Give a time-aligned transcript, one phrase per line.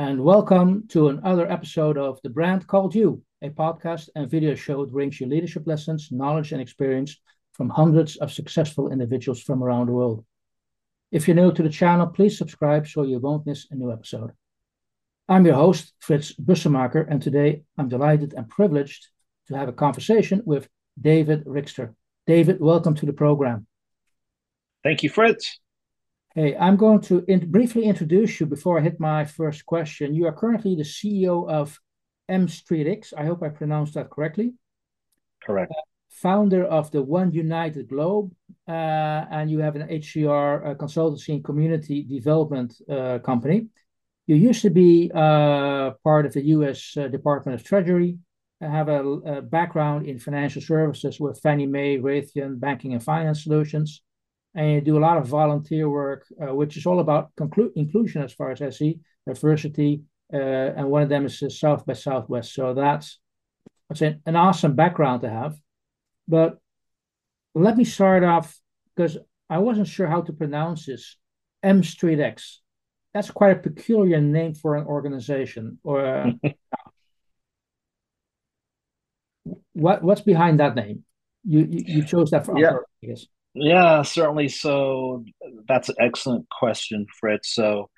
[0.00, 4.82] and welcome to another episode of The Brand Called You, a podcast and video show
[4.82, 7.20] that brings you leadership lessons, knowledge, and experience
[7.52, 10.24] from hundreds of successful individuals from around the world.
[11.12, 14.30] If you're new to the channel, please subscribe so you won't miss a new episode.
[15.28, 19.06] I'm your host, Frits Bussemaker, and today I'm delighted and privileged
[19.48, 20.66] to have a conversation with
[20.98, 21.94] David Rixter.
[22.26, 23.66] David, welcome to the program.
[24.82, 25.58] Thank you, Frits.
[26.36, 30.14] Hey, I'm going to in briefly introduce you before I hit my first question.
[30.14, 31.80] You are currently the CEO of
[32.28, 33.12] M Street X.
[33.16, 34.52] I hope I pronounced that correctly.
[35.42, 35.72] Correct.
[35.72, 38.32] Uh, founder of the One United Globe,
[38.68, 43.66] uh, and you have an HCR uh, consultancy and community development uh, company.
[44.28, 46.96] You used to be uh, part of the U.S.
[46.96, 48.18] Uh, Department of Treasury.
[48.60, 54.02] Have a, a, background in financial services with Fannie Mae, Raytheon, banking and finance solutions
[54.54, 58.22] and you do a lot of volunteer work, uh, which is all about conclu- inclusion
[58.22, 60.02] as far as I see, diversity,
[60.32, 62.54] uh, and one of them is South by Southwest.
[62.54, 63.18] So that's,
[63.88, 65.56] that's an, an awesome background to have.
[66.26, 66.58] But
[67.54, 68.58] let me start off
[68.94, 71.16] because I wasn't sure how to pronounce this.
[71.62, 72.60] M Street X.
[73.12, 75.78] That's quite a peculiar name for an organization.
[75.82, 76.30] Or uh,
[79.72, 81.04] what what's behind that name?
[81.44, 82.76] You you, you chose that for yeah.
[83.02, 83.26] I guess.
[83.54, 84.48] Yeah, certainly.
[84.48, 85.24] So
[85.66, 87.46] that's an excellent question, Frits.
[87.46, 87.90] So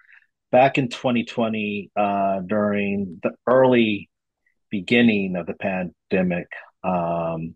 [0.51, 4.09] back in 2020, uh, during the early
[4.71, 6.47] beginning of the pandemic,
[6.83, 7.55] um,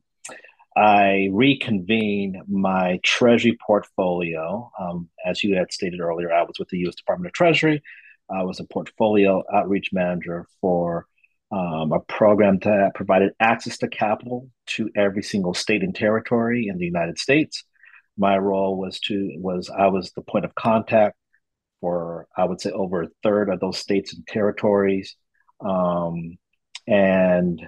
[0.77, 4.71] I reconvened my Treasury portfolio.
[4.79, 6.97] Um, as you had stated earlier, I was with the U.S.
[6.97, 7.83] Department of Treasury.
[8.29, 11.07] I was a portfolio outreach manager for
[11.51, 16.77] um, a program that provided access to capital to every single state and territory in
[16.77, 17.65] the United States
[18.17, 21.17] my role was to was I was the point of contact
[21.81, 25.17] for I would say over a third of those states and territories,
[25.61, 26.37] um,
[26.87, 27.61] and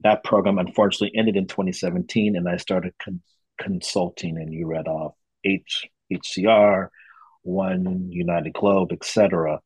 [0.00, 3.22] that program unfortunately ended in 2017, and I started con-
[3.58, 5.14] consulting, and you read off
[5.44, 6.88] H HCR,
[7.42, 9.60] One United Globe, etc.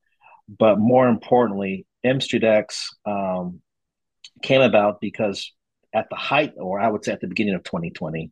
[0.48, 3.60] But more importantly, M Street X um,
[4.42, 5.52] came about because
[5.92, 8.30] at the height, or I would say at the beginning of 2020,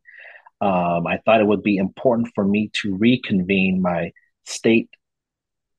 [0.61, 4.11] um, I thought it would be important for me to reconvene my
[4.45, 4.89] state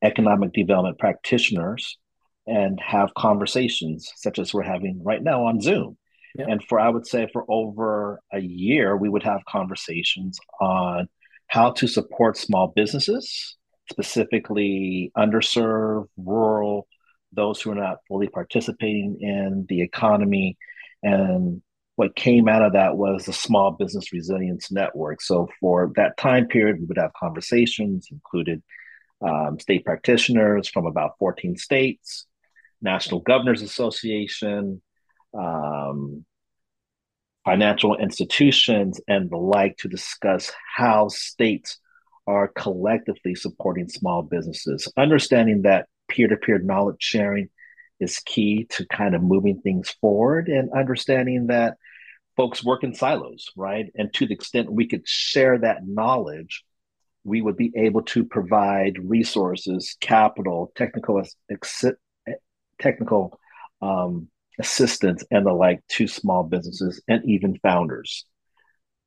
[0.02, 1.98] economic development practitioners
[2.46, 5.96] and have conversations such as we're having right now on Zoom.
[6.36, 6.48] Yep.
[6.48, 11.08] And for, I would say, for over a year, we would have conversations on
[11.48, 13.56] how to support small businesses,
[13.90, 16.86] specifically underserved, rural,
[17.32, 20.56] those who are not fully participating in the economy,
[21.02, 21.62] and
[22.00, 25.20] what came out of that was the Small Business Resilience Network.
[25.20, 28.62] So for that time period, we would have conversations, included
[29.20, 32.24] um, state practitioners from about 14 states,
[32.80, 34.80] National Governors Association,
[35.38, 36.24] um,
[37.44, 41.80] financial institutions, and the like to discuss how states
[42.26, 47.50] are collectively supporting small businesses, understanding that peer to peer knowledge sharing
[48.00, 51.76] is key to kind of moving things forward and understanding that
[52.40, 53.92] folks work in silos, right?
[53.96, 56.64] And to the extent we could share that knowledge,
[57.22, 61.84] we would be able to provide resources, capital, technical ex-
[62.78, 63.38] technical
[63.82, 64.28] um,
[64.58, 68.24] assistance, and the like to small businesses and even founders.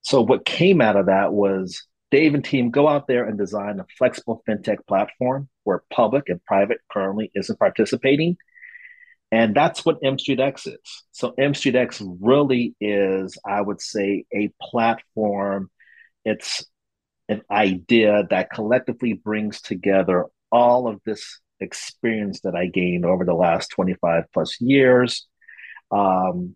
[0.02, 3.80] So what came out of that was Dave and team go out there and design
[3.80, 8.38] a flexible fintech platform where public and private currently isn't participating
[9.34, 11.04] and that's what M Street X is.
[11.12, 15.72] So M Street X really is, I would say, a platform.
[16.24, 16.64] It's
[17.28, 23.34] an idea that collectively brings together all of this experience that I gained over the
[23.34, 25.26] last 25 plus years
[25.90, 26.56] um,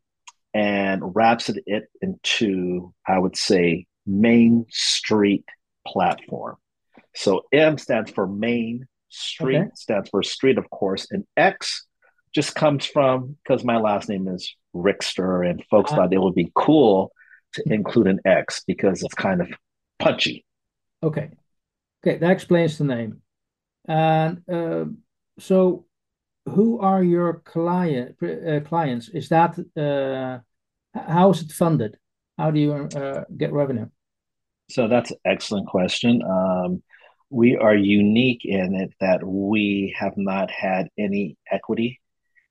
[0.54, 5.46] and wraps it, it into, I would say, Main Street
[5.88, 6.58] platform.
[7.16, 9.70] So M stands for Main, Street okay.
[9.74, 11.88] stands for Street, of course, and X
[12.38, 16.36] just comes from because my last name is Rixter, and folks uh, thought it would
[16.36, 17.12] be cool
[17.54, 19.50] to include an X because it's kind of
[19.98, 20.46] punchy.
[21.02, 21.32] Okay,
[22.00, 23.22] okay, that explains the name.
[23.88, 24.86] And uh,
[25.40, 25.88] so,
[26.46, 29.10] who are your client uh, clients?
[29.10, 30.38] Is that uh,
[30.94, 31.98] how is it funded?
[32.38, 33.88] How do you uh, get revenue?
[34.70, 36.22] So that's an excellent question.
[36.22, 36.84] Um,
[37.32, 42.00] we are unique in it that we have not had any equity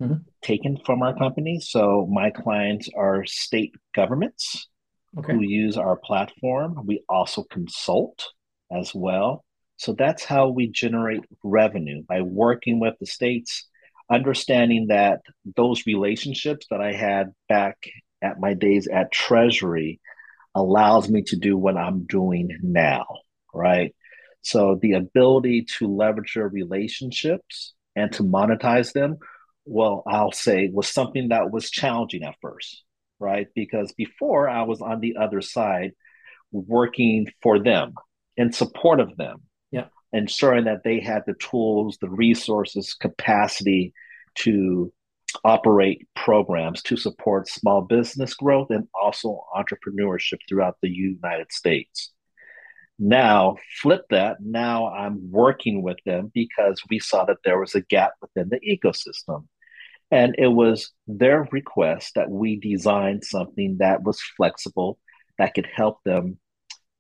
[0.01, 0.15] mm-hmm.
[0.43, 1.61] taken from our company.
[1.61, 4.69] So my clients are state governments
[5.19, 5.33] okay.
[5.33, 6.87] who use our platform.
[6.87, 8.29] We also consult
[8.71, 9.45] as well.
[9.77, 13.67] So that's how we generate revenue by working with the states
[14.11, 15.21] understanding that
[15.57, 17.77] those relationships that I had back
[18.23, 20.01] at my days at Treasury
[20.55, 23.05] allows me to do what I'm doing now,
[23.53, 23.95] right?
[24.43, 29.19] So the ability to leverage your relationships and to monetize them,
[29.67, 32.85] well, I'll say was something that was challenging at first,
[33.19, 33.49] right?
[33.55, 35.93] Because before I was on the other side
[36.53, 37.95] working for them
[38.37, 39.43] in support of them.
[39.71, 39.87] Yeah.
[40.13, 43.93] Ensuring that they had the tools, the resources, capacity
[44.37, 44.93] to
[45.45, 52.13] operate programs to support small business growth and also entrepreneurship throughout the United States.
[52.99, 54.39] Now, flip that.
[54.41, 58.61] Now I'm working with them because we saw that there was a gap within the
[58.61, 59.47] ecosystem.
[60.11, 64.99] And it was their request that we design something that was flexible,
[65.39, 66.39] that could help them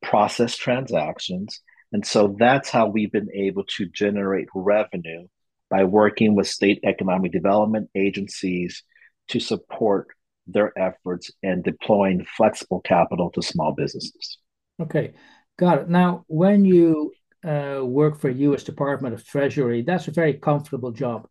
[0.02, 1.60] process transactions.
[1.92, 5.28] And so that's how we've been able to generate revenue
[5.70, 8.82] by working with state economic development agencies
[9.28, 10.08] to support
[10.46, 14.38] their efforts in deploying flexible capital to small businesses.
[14.80, 15.14] Okay,
[15.58, 15.88] got it.
[15.88, 17.12] Now, when you
[17.44, 18.62] uh, work for U.S.
[18.62, 21.28] Department of Treasury, that's a very comfortable job.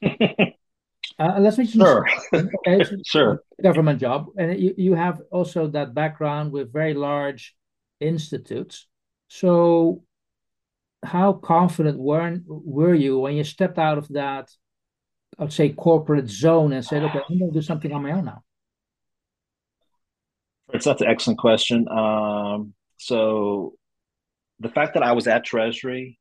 [1.20, 6.50] uh, let's mention sure, okay, sure, government job, and you you have also that background
[6.50, 7.54] with very large
[8.00, 8.86] institutes.
[9.28, 10.02] So
[11.04, 14.50] how confident were were you when you stepped out of that,
[15.38, 18.24] I'd say, corporate zone and said, "Okay, I'm going to do something on my own
[18.24, 18.42] now"?
[20.72, 21.86] It's that's an excellent question.
[21.88, 23.74] Um, so,
[24.58, 26.18] the fact that I was at Treasury,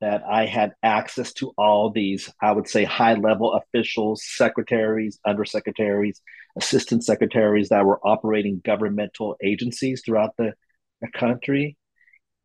[0.00, 6.20] that I had access to all these, I would say, high level officials, secretaries, undersecretaries,
[6.56, 10.52] assistant secretaries that were operating governmental agencies throughout the,
[11.00, 11.76] the country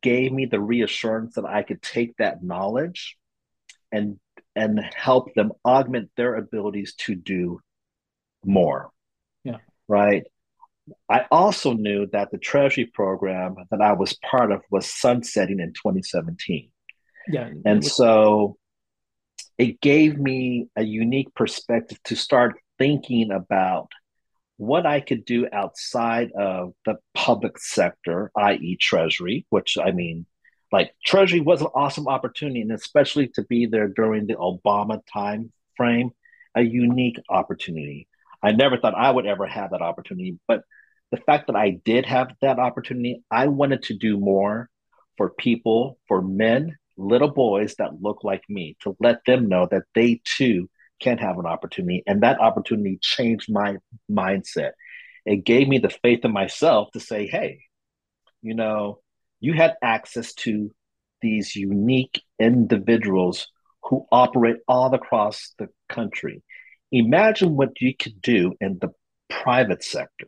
[0.02, 3.16] gave me the reassurance that I could take that knowledge
[3.92, 4.18] and
[4.54, 7.60] and help them augment their abilities to do
[8.44, 8.90] more.
[9.44, 9.58] Yeah.
[9.88, 10.24] Right.
[11.08, 15.72] I also knew that the Treasury program that I was part of was sunsetting in
[15.72, 16.71] 2017.
[17.28, 17.50] Yeah.
[17.64, 18.56] And so
[19.58, 23.88] it gave me a unique perspective to start thinking about
[24.56, 30.26] what I could do outside of the public sector, i.e., Treasury, which I mean,
[30.70, 35.52] like Treasury was an awesome opportunity, and especially to be there during the Obama time
[35.76, 36.10] frame,
[36.54, 38.08] a unique opportunity.
[38.42, 40.62] I never thought I would ever have that opportunity, but
[41.10, 44.68] the fact that I did have that opportunity, I wanted to do more
[45.16, 49.84] for people, for men, little boys that look like me, to let them know that
[49.94, 50.68] they too
[51.00, 52.02] can have an opportunity.
[52.06, 53.76] And that opportunity changed my
[54.10, 54.72] mindset.
[55.24, 57.60] It gave me the faith in myself to say, hey,
[58.40, 59.00] you know,
[59.40, 60.70] you had access to
[61.20, 63.48] these unique individuals
[63.82, 66.42] who operate all across the country.
[66.90, 68.90] Imagine what you could do in the
[69.28, 70.26] private sector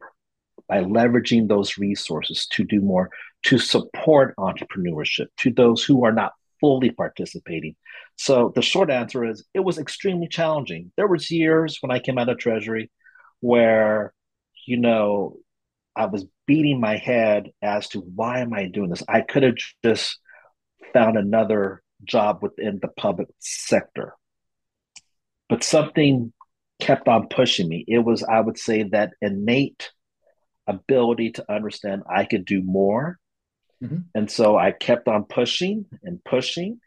[0.68, 3.10] by leveraging those resources to do more
[3.44, 6.32] to support entrepreneurship to those who are not
[6.64, 7.76] fully participating.
[8.16, 10.90] So the short answer is it was extremely challenging.
[10.96, 12.90] There was years when I came out of Treasury
[13.40, 14.14] where,
[14.66, 15.36] you know,
[15.94, 19.02] I was beating my head as to why am I doing this?
[19.06, 20.18] I could have just
[20.94, 24.14] found another job within the public sector.
[25.50, 26.32] But something
[26.80, 27.84] kept on pushing me.
[27.86, 29.90] It was, I would say, that innate
[30.66, 33.18] ability to understand I could do more
[33.84, 33.98] Mm-hmm.
[34.14, 36.80] And so I kept on pushing and pushing.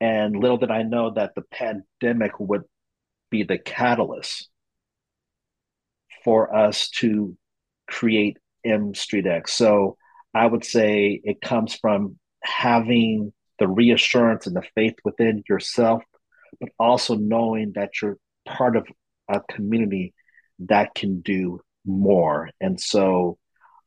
[0.00, 2.62] And little did I know that the pandemic would
[3.30, 4.48] be the catalyst
[6.24, 7.36] for us to
[7.86, 9.52] create M Street X.
[9.52, 9.96] So
[10.34, 16.02] I would say it comes from having the reassurance and the faith within yourself,
[16.60, 18.86] but also knowing that you're part of
[19.28, 20.14] a community
[20.58, 22.50] that can do more.
[22.60, 23.38] And so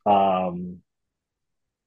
[0.05, 0.81] um,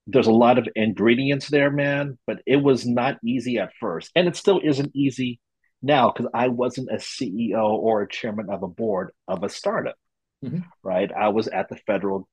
[0.07, 4.11] there's a lot of ingredients there, man, but it was not easy at first.
[4.17, 5.41] And it still isn't easy
[5.81, 9.97] now because I wasn't a CEO or a chairman of a board of a startup,
[10.45, 10.61] mm-hmm.
[10.83, 11.11] right?
[11.13, 12.29] I was at the federal,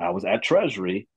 [0.00, 1.08] I was at Treasury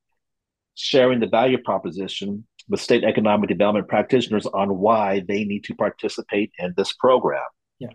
[0.76, 6.52] sharing the value proposition with state economic development practitioners on why they need to participate
[6.60, 7.44] in this program.
[7.80, 7.90] Yeah.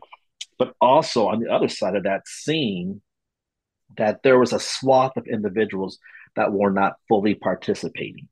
[0.58, 3.02] But also on the other side of that, seeing
[3.96, 5.98] that there was a swath of individuals
[6.36, 8.28] that were not fully participating.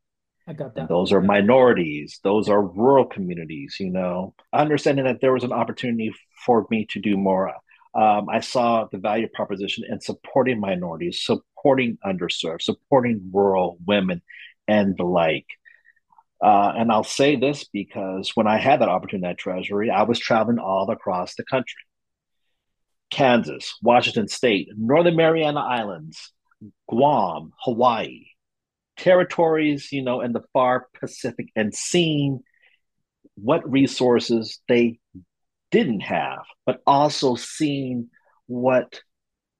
[0.46, 0.82] I got that.
[0.82, 4.34] And those are minorities, those are rural communities, you know.
[4.52, 6.14] Understanding that there was an opportunity
[6.46, 7.52] for me to do more.
[7.94, 14.22] Um, I saw the value proposition in supporting minorities, supporting underserved, supporting rural women,
[14.66, 15.46] and the like.
[16.42, 20.18] Uh, and I'll say this because when I had that opportunity at Treasury, I was
[20.18, 21.82] traveling all across the country
[23.10, 26.32] Kansas, Washington State, Northern Mariana Islands,
[26.88, 28.26] Guam, Hawaii,
[28.96, 32.40] territories, you know, in the far Pacific, and seeing
[33.36, 34.98] what resources they
[35.70, 38.08] didn't have, but also seeing
[38.46, 39.00] what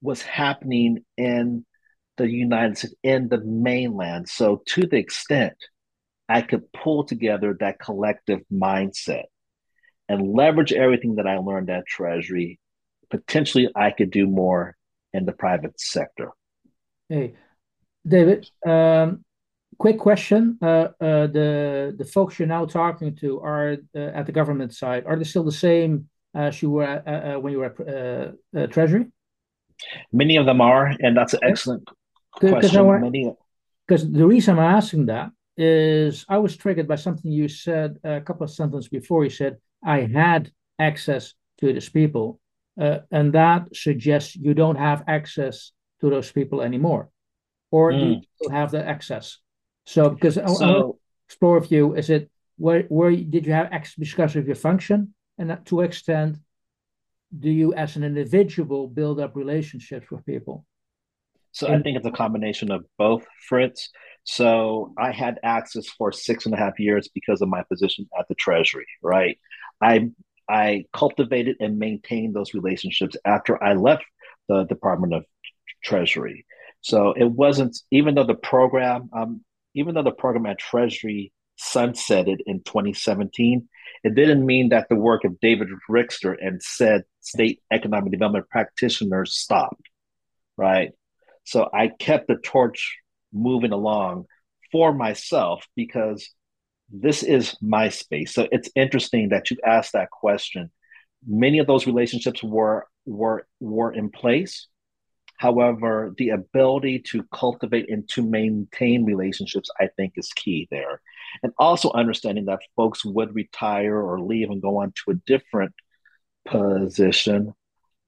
[0.01, 1.65] was happening in
[2.17, 4.29] the United States, in the mainland.
[4.29, 5.55] So, to the extent
[6.29, 9.25] I could pull together that collective mindset
[10.09, 12.59] and leverage everything that I learned at Treasury,
[13.11, 14.77] potentially I could do more
[15.13, 16.33] in the private sector.
[17.09, 17.35] Hey,
[18.07, 19.25] David, um,
[19.79, 20.59] quick question.
[20.61, 25.07] Uh, uh, the the folks you're now talking to are uh, at the government side.
[25.07, 28.67] Are they still the same as you were uh, uh, when you were at uh,
[28.67, 29.07] Treasury?
[30.13, 31.89] Many of them are, and that's an excellent
[32.33, 32.85] question.
[32.85, 33.33] Want, Many
[33.87, 38.21] because the reason I'm asking that is I was triggered by something you said a
[38.21, 39.25] couple of sentences before.
[39.25, 42.39] You said I had access to these people,
[42.77, 47.11] and that suggests you don't have access to those people anymore,
[47.71, 47.99] or mm.
[47.99, 48.21] do hmm.
[48.41, 49.39] you have the access?
[49.85, 53.47] So because so, I, I want to explore with you, is it where where did
[53.47, 56.39] you have access discussion of your function, and to what extent
[57.37, 60.65] do you, as an individual, build up relationships with people?
[61.53, 63.89] So and, I think it's a combination of both, Frits.
[64.25, 68.29] So I had access for six and a half years because of my position at
[68.29, 69.39] the Treasury, right?
[69.81, 70.11] I
[70.49, 74.05] I cultivated and maintained those relationships after I left
[74.49, 75.25] the Department of
[75.83, 76.47] Treasury.
[76.81, 79.45] So it wasn't even though the program um,
[79.75, 83.69] even though the program at Treasury sunsetted in 2017,
[84.05, 89.37] it didn't mean that the work of David Rixter and said state economic development practitioners
[89.37, 89.89] stopped,
[90.57, 90.93] right?
[91.45, 92.99] So I kept the torch
[93.33, 94.27] moving along
[94.71, 96.29] for myself because
[96.91, 98.35] this is my space.
[98.35, 100.71] So it's interesting that you asked that question.
[101.27, 104.69] Many of those relationships were were were in place,
[105.39, 111.01] However, the ability to cultivate and to maintain relationships, I think, is key there.
[111.45, 115.73] And also understanding that folks would retire or leave and go on to a different
[116.45, 117.55] position.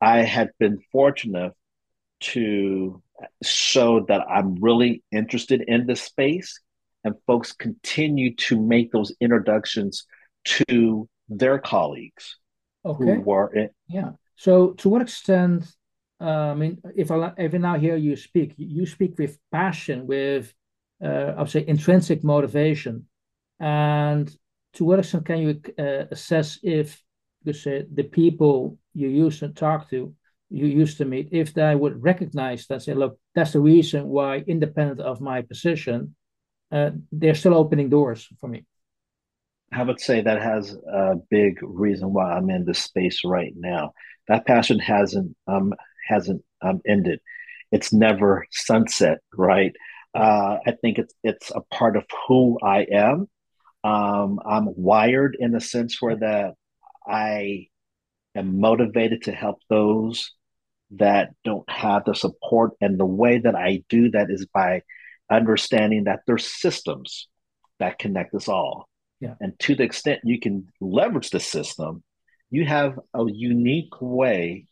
[0.01, 1.53] I had been fortunate
[2.21, 3.01] to
[3.45, 6.61] show that I'm really interested in this space,
[7.05, 10.05] and folks continue to make those introductions
[10.45, 12.37] to their colleagues
[12.85, 13.05] okay.
[13.05, 13.71] who were in.
[13.89, 14.13] Yeah.
[14.35, 15.65] So, to what extent
[16.21, 20.53] I mean, if I if now hear you speak, you speak with passion, with
[21.03, 23.07] uh, I would say intrinsic motivation,
[23.59, 24.31] and
[24.75, 27.03] to what extent can you uh, assess if
[27.43, 30.15] you say the people you used to talk to,
[30.51, 34.39] you used to meet, if they would recognize that, say, look, that's the reason why,
[34.47, 36.15] independent of my position,
[36.71, 38.65] uh, they're still opening doors for me.
[39.73, 43.93] I would say that has a big reason why I'm in this space right now.
[44.29, 45.73] That passion hasn't um,
[46.07, 47.21] hasn't um, ended.
[47.73, 49.75] It's never sunset, right?
[50.15, 53.29] Uh, I think it's it's a part of who I am.
[53.85, 56.55] Um, I'm wired in the sense where that
[57.07, 57.69] I
[58.35, 60.33] am motivated to help those
[60.93, 64.83] that don't have the support, and the way that I do that is by
[65.31, 67.29] understanding that there's systems
[67.79, 68.89] that connect us all.
[69.21, 69.35] Yeah.
[69.41, 72.03] And to the extent you can leverage the system,
[72.51, 74.67] you have a unique way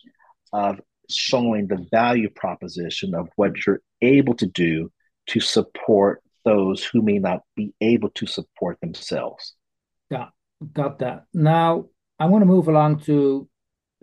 [0.52, 0.80] of
[1.10, 4.90] showing the value proposition of what you're able to do
[5.28, 9.54] to support those who may not be able to support themselves.
[10.10, 10.28] Yeah,
[10.72, 11.24] got that.
[11.34, 11.86] Now,
[12.18, 13.48] I want to move along to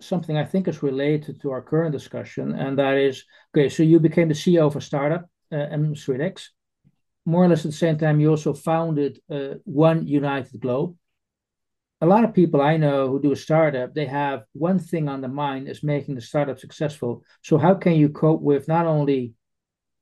[0.00, 3.98] something I think is related to our current discussion, and that is okay, so you
[3.98, 6.48] became the CEO of a startup, uh, M3X.
[7.24, 10.96] More or less at the same time, you also founded uh, One United Globe,
[12.00, 15.20] a lot of people I know who do a startup, they have one thing on
[15.20, 17.24] the mind is making the startup successful.
[17.42, 19.32] So how can you cope with not only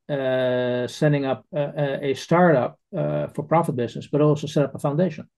[0.09, 4.79] uh, setting up a, a startup uh, for profit business, but also set up a
[4.79, 5.29] foundation?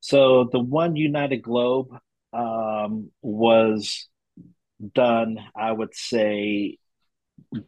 [0.00, 1.88] So the one United Globe
[2.32, 4.08] um, was
[4.94, 6.78] done, I would say,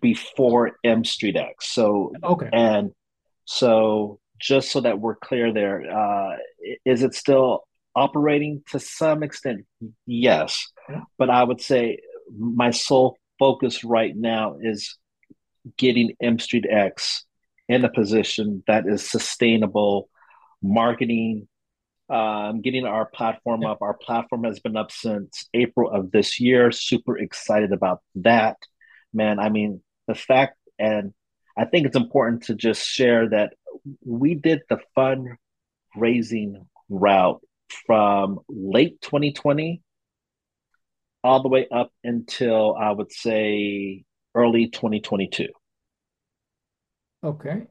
[0.00, 1.73] before M Street X.
[1.73, 2.91] So okay, and
[3.45, 6.37] so just so that we're clear there, uh,
[6.85, 7.64] is it still
[7.95, 9.66] operating to some extent?
[10.07, 10.66] Yes.
[11.19, 12.00] But I would say
[12.37, 14.97] my sole focus right now is
[15.76, 17.25] getting M Street X
[17.69, 20.09] in a position that is sustainable,
[20.62, 21.49] marketing,
[22.09, 23.78] um, getting our platform up.
[23.81, 26.71] Our platform has been up since April of this year.
[26.71, 28.57] Super excited about that.
[29.12, 31.12] Man, I mean, the fact, and
[31.57, 33.55] I think it's important to just share that
[34.04, 37.40] we did the fundraising route
[37.87, 39.83] from late 2020
[41.25, 44.04] all the way up until I would say
[44.35, 45.49] early 2022.
[47.25, 47.62] Okay.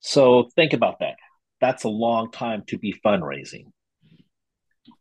[0.00, 1.16] So think about that.
[1.60, 3.66] That's a long time to be fundraising.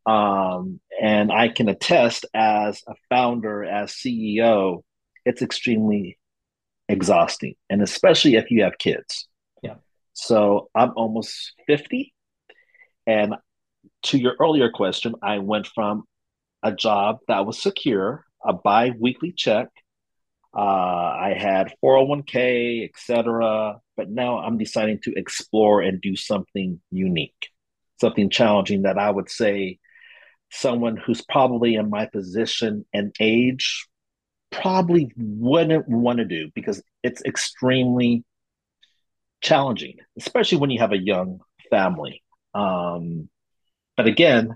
[0.06, 4.84] Um, and I can attest as a founder, as CEO,
[5.26, 6.18] it's extremely
[6.88, 9.28] exhausting, and especially if you have kids.
[10.14, 12.14] So I'm almost 50.
[13.08, 13.36] And
[14.04, 16.04] to your earlier question, I went from
[16.64, 19.68] a job that was secure, a bi weekly check.
[20.56, 23.80] Uh, I had 401k, etc.
[23.96, 27.48] But now I'm deciding to explore and do something unique,
[28.00, 29.80] something challenging that I would say
[30.52, 33.88] someone who's probably in my position and age
[34.52, 38.26] probably wouldn't want to do because it's extremely
[39.42, 42.24] challenging, especially when you have a young family.
[42.54, 43.30] Um,
[43.98, 44.56] but again,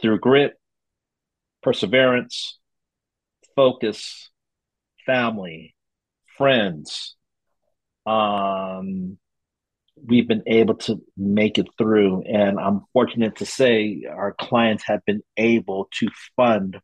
[0.00, 0.54] through grit,
[1.62, 2.58] perseverance,
[3.54, 4.30] focus,
[5.04, 5.74] family,
[6.36, 7.16] friends,
[8.04, 9.18] um,
[10.04, 12.22] we've been able to make it through.
[12.22, 16.78] And I'm fortunate to say our clients have been able to fund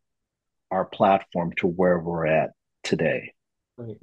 [0.71, 2.51] our platform to where we're at
[2.83, 3.33] today.
[3.77, 3.97] Right.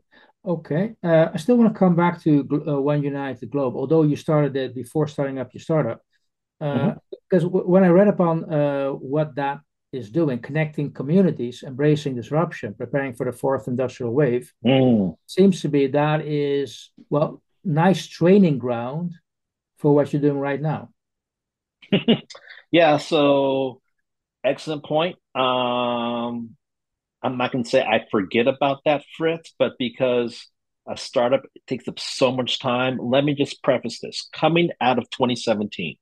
[0.46, 0.94] Okay.
[1.02, 4.56] Uh, I still want to come back to uh, One United Globe, although you started
[4.56, 6.00] it before starting up your startup.
[6.60, 6.94] Uh,
[7.28, 7.52] because mm-hmm.
[7.52, 9.60] w- when I read upon uh, what that
[9.92, 15.16] is doing, connecting communities, embracing disruption, preparing for the fourth industrial wave, mm.
[15.26, 19.14] seems to be that is, well, nice training ground
[19.78, 20.90] for what you're doing right now.
[22.70, 22.98] yeah.
[22.98, 23.80] So,
[24.44, 25.16] excellent point.
[25.34, 26.56] Um,
[27.22, 30.46] I'm not going to say I forget about that, Frits, but because
[30.88, 34.28] a startup takes up so much time, let me just preface this.
[34.32, 35.96] Coming out of 2017,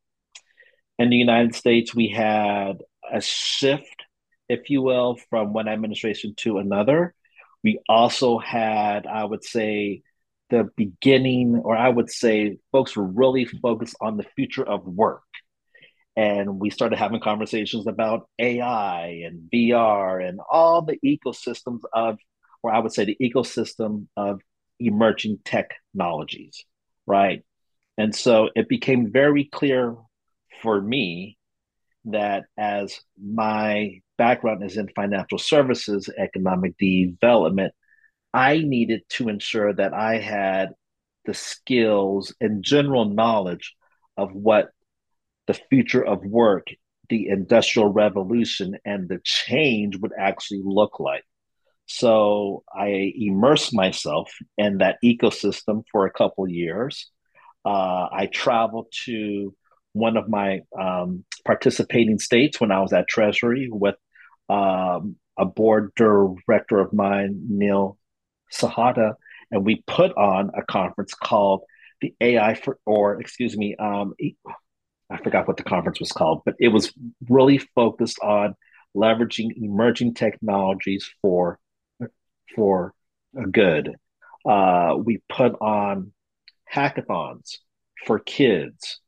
[0.99, 4.05] in the United States, we had a shift,
[4.49, 7.15] if you will, from one administration to another.
[7.63, 10.03] We also had, I would say,
[10.51, 15.23] the beginning, or I would say, folks were really focused on the future of work
[16.19, 22.19] and we started having conversations about AI and VR and all the ecosystems of,
[22.61, 24.41] or I would say the ecosystem of
[24.81, 26.65] emerging technologies,
[27.07, 27.45] right?
[27.97, 29.95] And so it became very clear
[30.61, 31.39] for me
[32.07, 37.73] that as my background is in financial services, economic development,
[38.35, 40.71] I needed to ensure that I had
[41.27, 43.77] the skills and general knowledge
[44.17, 44.71] of what
[45.49, 46.69] the future of work,
[47.09, 51.25] the industrial revolution, and the change would actually look like.
[51.87, 57.11] So I immersed myself in that ecosystem for a couple years.
[57.65, 59.55] Uh, I traveled to
[59.95, 63.97] one of my um, participating states when I was at Treasury with
[64.51, 67.97] um, a board director of mine, Neil
[68.53, 69.15] Sahata,
[69.51, 71.63] and we put on a conference called
[72.03, 74.13] the AI for, or excuse me, um,
[75.29, 76.91] forgot what the conference was called, but it was
[77.29, 78.55] really focused on
[78.97, 81.59] leveraging emerging technologies for
[82.55, 82.95] for
[83.53, 83.95] good.
[84.49, 86.13] Uh, we put on
[86.75, 87.59] hackathons
[88.07, 89.01] for kids.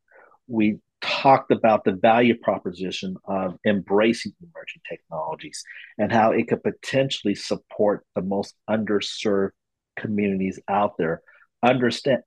[0.47, 5.63] We talked about the value proposition of embracing emerging technologies
[5.97, 9.53] and how it could potentially support the most underserved
[9.97, 11.23] communities out there.
[11.63, 12.21] Understand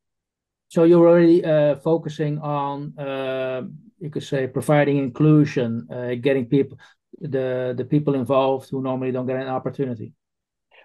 [0.75, 3.63] so you're already uh, focusing on, uh,
[3.99, 6.79] you could say, providing inclusion, uh, getting people,
[7.21, 10.13] the the people involved who normally don't get an opportunity.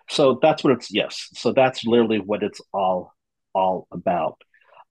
[0.10, 1.30] So that's what it's yes.
[1.34, 3.14] So that's literally what it's all
[3.54, 4.42] all about.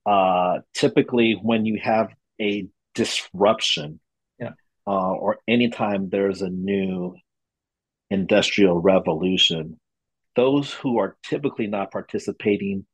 [0.05, 2.09] Uh, typically, when you have
[2.41, 3.99] a disruption,
[4.39, 4.51] yeah,
[4.87, 7.15] uh, or anytime there's a new
[8.09, 9.79] industrial revolution,
[10.35, 12.85] those who are typically not participating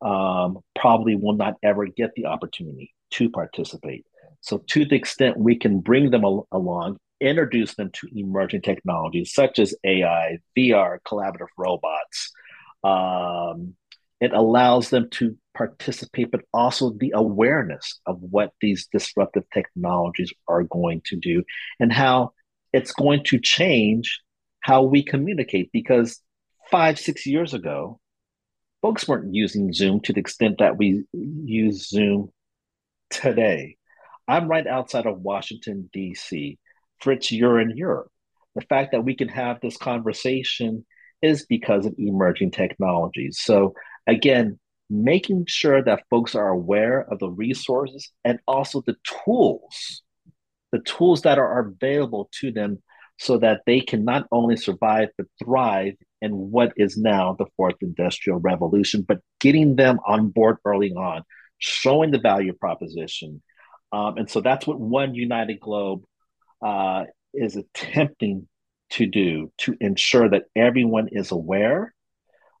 [0.00, 4.04] um, probably will not ever get the opportunity to participate.
[4.44, 9.32] So, to the extent we can bring them al- along, introduce them to emerging technologies
[9.32, 12.30] such as AI, VR, collaborative robots,
[12.84, 13.74] um,
[14.20, 20.64] it allows them to participate, but also the awareness of what these disruptive technologies are
[20.64, 21.42] going to do
[21.80, 22.32] and how
[22.74, 24.20] it's going to change
[24.60, 25.70] how we communicate.
[25.72, 26.20] Because
[26.70, 27.98] five, six years ago,
[28.82, 32.30] folks weren't using Zoom to the extent that we use Zoom
[33.08, 33.78] today.
[34.26, 36.58] I'm right outside of Washington, D.C.
[37.02, 38.08] Frits, you're in Europe.
[38.54, 40.86] The fact that we can have this conversation
[41.20, 43.38] is because of emerging technologies.
[43.40, 43.74] So,
[44.06, 44.58] again,
[44.90, 50.02] making sure that folks are aware of the resources and also the tools,
[50.72, 52.82] the tools that are available to them
[53.18, 57.76] so that they can not only survive but thrive in what is now the fourth
[57.80, 61.22] industrial revolution, but getting them on board early on,
[61.58, 63.42] showing the value proposition.
[63.94, 66.02] Um, and so that's what One United Globe
[66.60, 68.48] uh, is attempting
[68.90, 71.94] to do to ensure that everyone is aware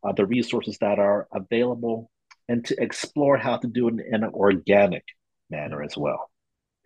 [0.04, 2.08] of the resources that are available
[2.48, 5.04] and to explore how to do it in an organic
[5.50, 6.30] manner as well.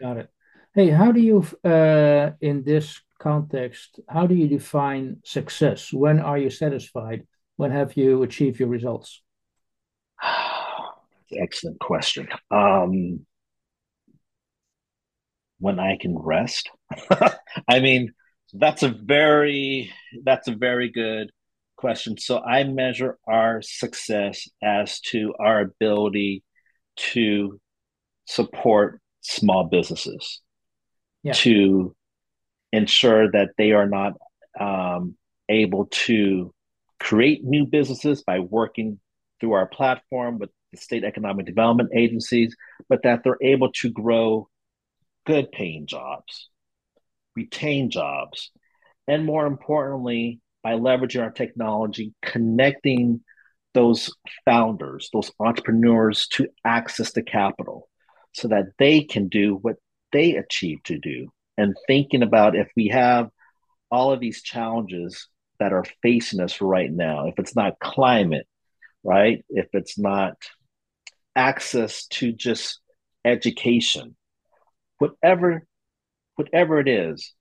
[0.00, 0.30] Got it.
[0.74, 5.92] Hey, how do you, uh, in this context, how do you define success?
[5.92, 7.26] When are you satisfied?
[7.56, 9.20] When have you achieved your results?
[11.36, 12.28] Excellent question.
[12.50, 13.26] Um,
[15.58, 16.70] when I can rest.
[17.68, 18.12] I mean,
[18.52, 19.92] that's a very
[20.24, 21.30] that's a very good
[21.76, 22.18] question.
[22.18, 26.42] So I measure our success as to our ability
[27.12, 27.60] to
[28.26, 30.40] support small businesses,
[31.22, 31.32] yeah.
[31.34, 31.94] to
[32.72, 34.14] ensure that they are not
[34.58, 35.16] um,
[35.48, 36.52] able to
[36.98, 38.98] create new businesses by working
[39.40, 42.54] through our platform with the state economic development agencies,
[42.88, 44.48] but that they're able to grow
[45.28, 46.48] good paying jobs,
[47.36, 48.50] retain jobs,
[49.06, 53.20] and more importantly, by leveraging our technology, connecting
[53.74, 54.10] those
[54.46, 57.90] founders, those entrepreneurs to access the capital
[58.32, 59.76] so that they can do what
[60.12, 61.28] they achieve to do.
[61.58, 63.28] And thinking about if we have
[63.90, 65.28] all of these challenges
[65.60, 68.46] that are facing us right now, if it's not climate,
[69.04, 69.44] right?
[69.50, 70.36] If it's not
[71.36, 72.80] access to just
[73.26, 74.16] education,
[74.98, 75.64] whatever
[76.36, 77.34] whatever it is,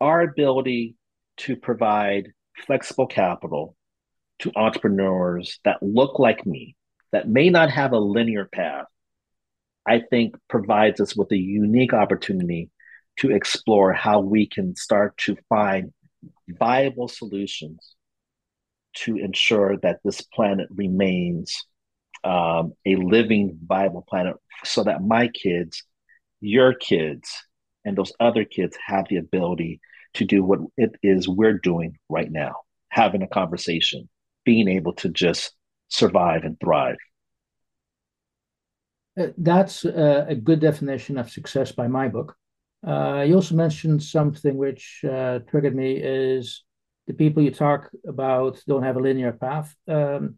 [0.00, 0.94] our ability
[1.38, 2.28] to provide
[2.66, 3.74] flexible capital
[4.40, 6.76] to entrepreneurs that look like me,
[7.12, 8.84] that may not have a linear path,
[9.86, 12.70] I think provides us with a unique opportunity
[13.20, 15.92] to explore how we can start to find
[16.48, 17.94] viable solutions
[18.94, 21.64] to ensure that this planet remains
[22.24, 25.84] um, a living, viable planet so that my kids
[26.42, 27.30] your kids
[27.84, 29.80] and those other kids have the ability
[30.14, 32.56] to do what it is we're doing right now
[32.90, 34.08] having a conversation
[34.44, 35.54] being able to just
[35.88, 36.96] survive and thrive.
[39.18, 42.36] Uh, that's uh, a good definition of success by my book.
[42.86, 46.64] Uh, you also mentioned something which uh, triggered me is
[47.06, 49.74] the people you talk about don't have a linear path.
[49.88, 50.36] Um,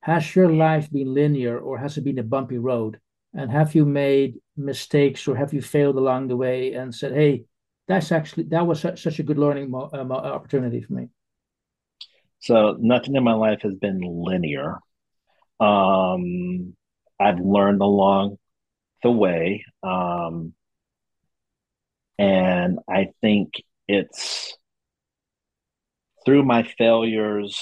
[0.00, 2.98] has your life been linear or has it been a bumpy road?
[3.34, 7.44] And have you made mistakes or have you failed along the way and said hey
[7.86, 11.08] that's actually that was such, such a good learning mo- uh, opportunity for me?
[12.40, 14.78] So nothing in my life has been linear.
[15.60, 16.74] Um
[17.20, 18.38] i've learned along
[19.02, 20.52] the way um
[22.18, 23.54] and i think
[23.88, 24.56] it's
[26.24, 27.60] through my failures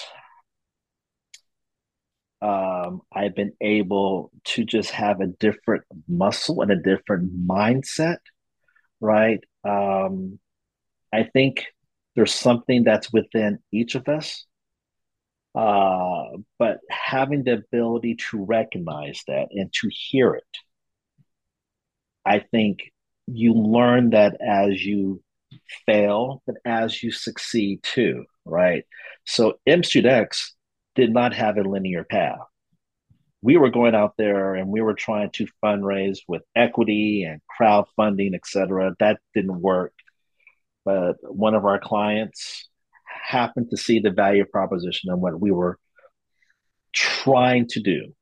[2.47, 8.19] um, I've been able to just have a different muscle and a different mindset,
[9.01, 9.41] right?
[9.65, 10.39] Um,
[11.13, 11.65] I think
[12.15, 14.47] there's something that's within each of us,
[15.57, 16.25] uh,
[16.59, 20.45] but having the ability to recognize that and to hear it,
[22.25, 22.93] I think
[23.27, 25.21] you learn that as you
[25.85, 28.85] fail, but as you succeed too, right?
[29.25, 30.56] So M Street X
[30.97, 32.41] did not have a linear path.
[33.43, 38.35] We were going out there and we were trying to fundraise with equity and crowdfunding,
[38.35, 38.97] et cetera.
[38.99, 39.93] That didn't work.
[40.85, 42.69] But one of our clients
[43.05, 45.79] happened to see the value proposition and what we were
[46.93, 48.15] trying to do.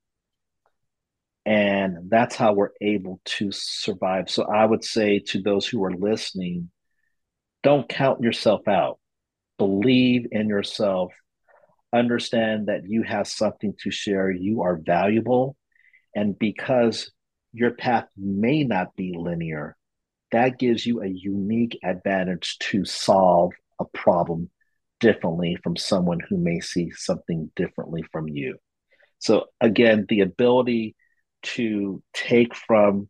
[1.47, 4.31] And that's how we're able to survive.
[4.31, 6.71] So I would say to those who are listening,
[7.63, 8.99] don't count yourself out.
[9.59, 11.13] Believe in yourself
[11.95, 15.57] understand that you have something to share, you are valuable.
[16.15, 17.11] And because
[17.53, 19.77] your path may not be linear,
[20.33, 24.51] that gives you a unique advantage to solve a problem
[25.01, 28.57] differently from someone who may see something differently from you.
[29.19, 30.97] So, again, the ability
[31.43, 33.09] to take from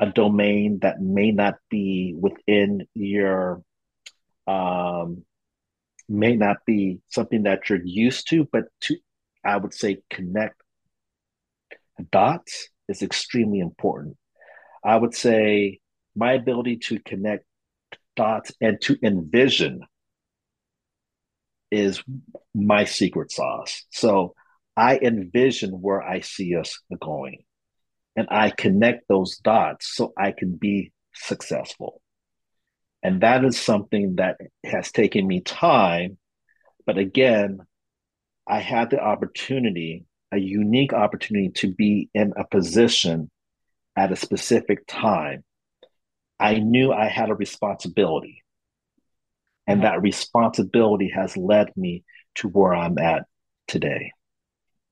[0.00, 3.62] a domain that may not be within your
[4.46, 5.24] um,
[6.08, 8.96] may not be something that you're used to, but to,
[9.44, 10.62] I would say, connect
[12.10, 14.16] dots is extremely important.
[14.84, 15.80] I would say
[16.14, 17.44] my ability to connect
[18.16, 19.80] dots and to envision
[21.70, 22.02] is
[22.54, 23.84] my secret sauce.
[23.90, 24.34] So
[24.76, 27.44] I envision where I see us going
[28.16, 32.00] and I connect those dots so I can be successful.
[33.04, 36.16] And that is something that has taken me time.
[36.86, 37.58] But again,
[38.48, 43.30] I had the opportunity, a unique opportunity to be in a position
[43.94, 45.44] at a specific time.
[46.40, 48.42] I knew I had a responsibility.
[49.66, 52.04] And that responsibility has led me
[52.36, 53.24] to where I'm at
[53.68, 54.12] today.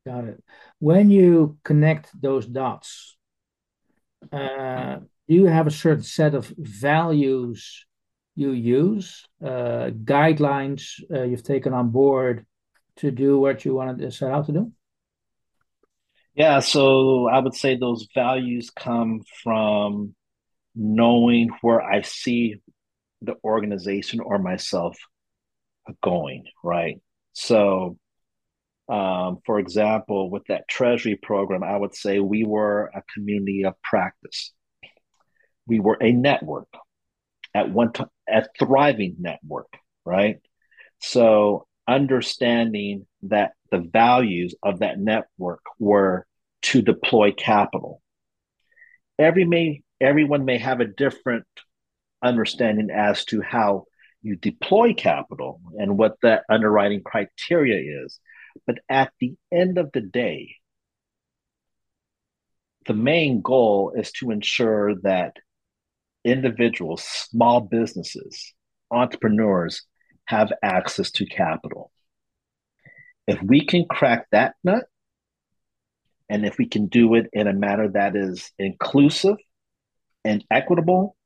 [0.07, 0.45] Got it.
[0.79, 3.17] When you connect those dots,
[4.31, 4.97] uh,
[5.29, 7.87] do you have a certain set of values
[8.35, 12.47] you use, uh, guidelines uh, you've taken on board
[12.97, 14.73] to do what you wanted to set out to do?
[16.35, 20.15] Yeah, so I would say those values come from
[20.75, 22.57] knowing where I see
[23.21, 24.97] the organization or myself
[26.03, 27.01] going, right?
[27.35, 27.99] So,
[28.89, 33.75] um, for example, with that treasury program, I would say we were a community of
[33.83, 34.53] practice.
[35.67, 36.69] We were a network
[37.55, 39.69] at one time, a thriving network,
[40.05, 40.39] right?
[41.01, 46.27] So, understanding that the values of that network were
[46.63, 48.01] to deploy capital.
[49.19, 51.47] Every may everyone may have a different
[52.23, 53.87] understanding as to how
[54.23, 58.19] you deploy capital and what that underwriting criteria is.
[58.67, 60.57] But at the end of the day,
[62.87, 65.37] the main goal is to ensure that
[66.25, 68.53] individuals, small businesses,
[68.91, 69.83] entrepreneurs
[70.27, 71.91] have access to capital.
[73.27, 74.85] If we can crack that nut,
[76.29, 79.37] and if we can do it in a manner that is inclusive
[80.25, 81.17] and equitable,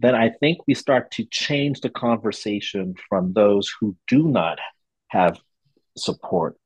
[0.00, 4.58] then I think we start to change the conversation from those who do not
[5.08, 5.38] have
[5.96, 6.56] support,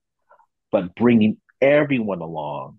[0.71, 2.79] but bringing everyone along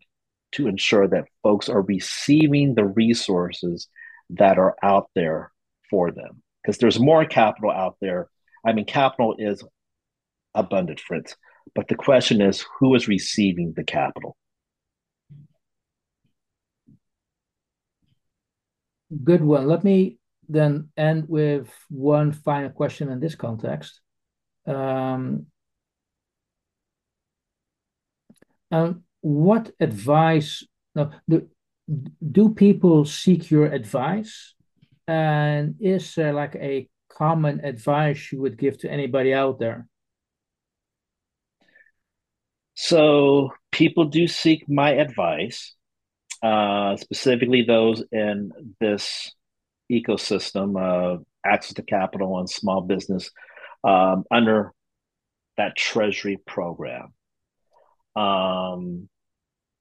[0.53, 3.87] to ensure that folks are receiving the resources
[4.31, 5.51] that are out there
[5.89, 6.41] for them.
[6.61, 8.29] Because there's more capital out there.
[8.65, 9.63] I mean, capital is
[10.53, 11.35] abundant, Frits.
[11.75, 14.37] But the question is who is receiving the capital?
[19.23, 19.67] Good one.
[19.67, 20.17] Let me
[20.49, 24.01] then end with one final question in this context.
[24.65, 25.47] Um,
[28.71, 31.47] um, what advice no, do,
[31.87, 34.53] do people seek your advice?
[35.07, 39.87] And is there like a common advice you would give to anybody out there?
[42.75, 45.75] So people do seek my advice,
[46.41, 49.31] uh, specifically those in this
[49.91, 53.29] ecosystem of access to capital and small business
[53.83, 54.71] um, under
[55.57, 57.13] that treasury program.
[58.15, 59.09] Um,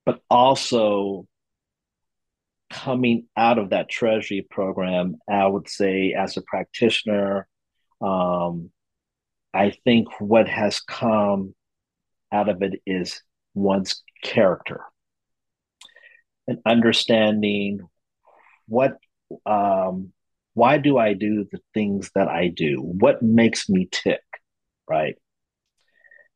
[0.04, 1.26] but also
[2.72, 7.46] coming out of that treasury program, I would say as a practitioner,
[8.00, 8.70] um,
[9.54, 11.54] I think what has come
[12.32, 13.20] out of it is
[13.54, 14.80] one's character
[16.48, 17.80] and understanding
[18.66, 18.96] what
[19.46, 20.12] um,
[20.54, 22.76] why do I do the things that I do?
[22.76, 24.22] What makes me tick,
[24.88, 25.16] right?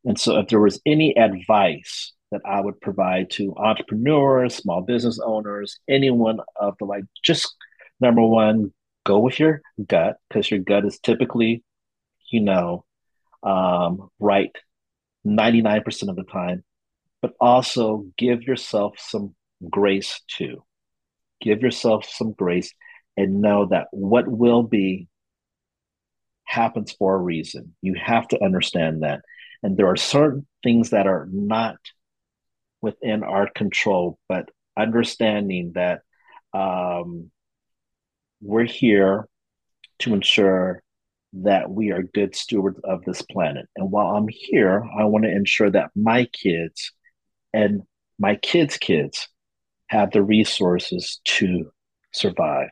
[0.05, 5.19] And so, if there was any advice that I would provide to entrepreneurs, small business
[5.23, 7.55] owners, anyone of the like, just
[7.99, 8.73] number one,
[9.05, 11.63] go with your gut because your gut is typically,
[12.29, 12.83] you know,
[13.43, 14.51] um, right
[15.25, 16.63] 99% of the time,
[17.21, 19.35] but also give yourself some
[19.69, 20.63] grace too.
[21.41, 22.73] Give yourself some grace
[23.15, 25.07] and know that what will be
[26.45, 27.75] happens for a reason.
[27.81, 29.21] You have to understand that.
[29.63, 31.77] And there are certain things that are not
[32.81, 36.01] within our control, but understanding that
[36.53, 37.31] um,
[38.41, 39.27] we're here
[39.99, 40.81] to ensure
[41.33, 43.67] that we are good stewards of this planet.
[43.75, 46.91] And while I'm here, I want to ensure that my kids
[47.53, 47.81] and
[48.19, 49.27] my kids' kids
[49.87, 51.71] have the resources to
[52.13, 52.69] survive.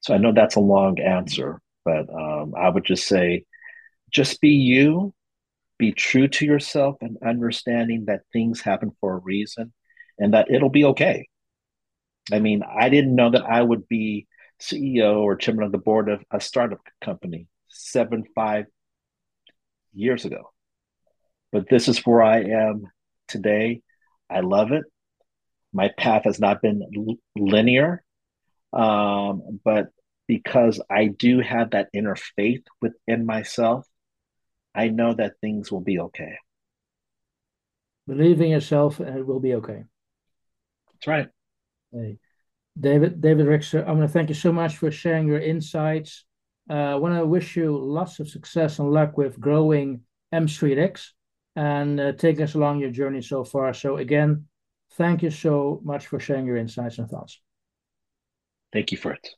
[0.00, 3.44] So I know that's a long answer, but um, I would just say
[4.10, 5.12] just be you,
[5.78, 9.72] be true to yourself, and understanding that things happen for a reason
[10.18, 11.28] and that it'll be okay.
[12.32, 14.26] I mean, I didn't know that I would be
[14.60, 18.66] CEO or chairman of the board of a startup company seven, five
[19.94, 20.50] years ago.
[21.52, 22.82] But this is where I am
[23.28, 23.82] today.
[24.28, 24.84] I love it.
[25.72, 26.82] My path has not been
[27.36, 28.02] linear,
[28.72, 29.88] um, but
[30.26, 33.86] because I do have that inner faith within myself,
[34.74, 36.36] I know that things will be okay.
[38.06, 39.84] Believe in yourself, and it will be okay.
[40.92, 41.28] That's right.
[41.92, 42.18] Hey.
[42.78, 46.24] David, David Rixter, I want to thank you so much for sharing your insights.
[46.70, 50.02] Uh, I want to wish you lots of success and luck with growing
[50.32, 51.14] M Street X
[51.56, 53.74] and uh, taking us along your journey so far.
[53.74, 54.46] So again,
[54.92, 57.40] thank you so much for sharing your insights and thoughts.
[58.72, 59.37] Thank you for it.